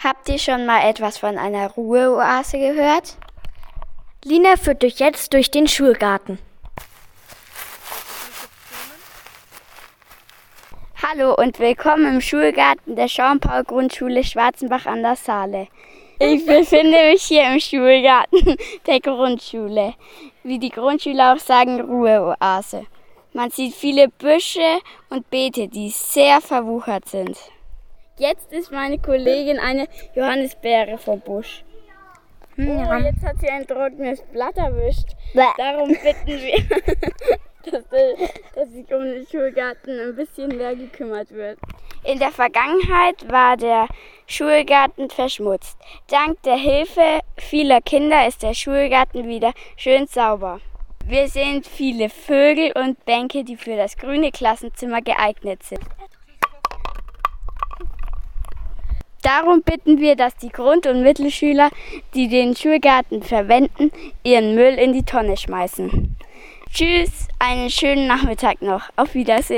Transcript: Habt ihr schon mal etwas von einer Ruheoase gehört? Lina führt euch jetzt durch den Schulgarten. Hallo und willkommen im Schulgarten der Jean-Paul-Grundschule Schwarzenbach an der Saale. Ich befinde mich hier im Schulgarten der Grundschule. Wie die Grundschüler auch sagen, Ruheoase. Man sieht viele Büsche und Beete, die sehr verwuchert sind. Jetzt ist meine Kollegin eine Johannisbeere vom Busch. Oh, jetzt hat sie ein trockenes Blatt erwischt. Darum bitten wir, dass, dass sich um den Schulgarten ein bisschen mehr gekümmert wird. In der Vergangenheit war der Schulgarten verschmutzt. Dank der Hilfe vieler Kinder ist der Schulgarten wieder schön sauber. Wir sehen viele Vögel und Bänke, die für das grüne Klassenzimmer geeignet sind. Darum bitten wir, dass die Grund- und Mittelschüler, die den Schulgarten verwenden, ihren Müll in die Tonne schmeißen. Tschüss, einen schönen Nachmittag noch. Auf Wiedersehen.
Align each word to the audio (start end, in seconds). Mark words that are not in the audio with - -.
Habt 0.00 0.28
ihr 0.28 0.38
schon 0.38 0.64
mal 0.64 0.88
etwas 0.88 1.18
von 1.18 1.36
einer 1.38 1.70
Ruheoase 1.70 2.56
gehört? 2.56 3.16
Lina 4.24 4.56
führt 4.56 4.84
euch 4.84 5.00
jetzt 5.00 5.32
durch 5.34 5.50
den 5.50 5.66
Schulgarten. 5.66 6.38
Hallo 11.02 11.34
und 11.34 11.58
willkommen 11.58 12.14
im 12.14 12.20
Schulgarten 12.20 12.94
der 12.94 13.08
Jean-Paul-Grundschule 13.08 14.22
Schwarzenbach 14.22 14.86
an 14.86 15.02
der 15.02 15.16
Saale. 15.16 15.66
Ich 16.20 16.46
befinde 16.46 17.10
mich 17.10 17.24
hier 17.24 17.52
im 17.52 17.58
Schulgarten 17.58 18.56
der 18.86 19.00
Grundschule. 19.00 19.94
Wie 20.44 20.60
die 20.60 20.70
Grundschüler 20.70 21.34
auch 21.34 21.40
sagen, 21.40 21.80
Ruheoase. 21.80 22.86
Man 23.32 23.50
sieht 23.50 23.74
viele 23.74 24.06
Büsche 24.10 24.78
und 25.10 25.28
Beete, 25.28 25.66
die 25.66 25.90
sehr 25.90 26.40
verwuchert 26.40 27.08
sind. 27.08 27.36
Jetzt 28.18 28.52
ist 28.52 28.72
meine 28.72 28.98
Kollegin 28.98 29.60
eine 29.60 29.86
Johannisbeere 30.14 30.98
vom 30.98 31.20
Busch. 31.20 31.64
Oh, 32.58 32.94
jetzt 32.94 33.24
hat 33.24 33.38
sie 33.40 33.48
ein 33.48 33.64
trockenes 33.64 34.20
Blatt 34.32 34.56
erwischt. 34.56 35.10
Darum 35.56 35.90
bitten 35.90 36.26
wir, 36.26 36.58
dass, 37.70 37.84
dass 38.54 38.68
sich 38.70 38.92
um 38.92 39.04
den 39.04 39.24
Schulgarten 39.30 40.00
ein 40.00 40.16
bisschen 40.16 40.48
mehr 40.56 40.74
gekümmert 40.74 41.30
wird. 41.30 41.58
In 42.02 42.18
der 42.18 42.32
Vergangenheit 42.32 43.30
war 43.30 43.56
der 43.56 43.86
Schulgarten 44.26 45.08
verschmutzt. 45.10 45.78
Dank 46.08 46.42
der 46.42 46.56
Hilfe 46.56 47.20
vieler 47.36 47.80
Kinder 47.80 48.26
ist 48.26 48.42
der 48.42 48.54
Schulgarten 48.54 49.28
wieder 49.28 49.52
schön 49.76 50.08
sauber. 50.08 50.60
Wir 51.06 51.28
sehen 51.28 51.62
viele 51.62 52.08
Vögel 52.08 52.72
und 52.72 53.04
Bänke, 53.04 53.44
die 53.44 53.56
für 53.56 53.76
das 53.76 53.96
grüne 53.96 54.32
Klassenzimmer 54.32 55.00
geeignet 55.00 55.62
sind. 55.62 55.80
Darum 59.28 59.60
bitten 59.60 59.98
wir, 59.98 60.16
dass 60.16 60.36
die 60.36 60.48
Grund- 60.48 60.86
und 60.86 61.02
Mittelschüler, 61.02 61.68
die 62.14 62.28
den 62.28 62.56
Schulgarten 62.56 63.22
verwenden, 63.22 63.92
ihren 64.24 64.54
Müll 64.54 64.72
in 64.72 64.94
die 64.94 65.02
Tonne 65.02 65.36
schmeißen. 65.36 66.16
Tschüss, 66.72 67.28
einen 67.38 67.68
schönen 67.68 68.06
Nachmittag 68.06 68.62
noch. 68.62 68.88
Auf 68.96 69.12
Wiedersehen. 69.12 69.56